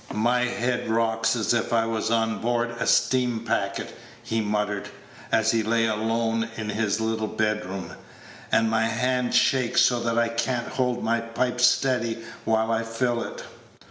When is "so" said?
9.81-9.99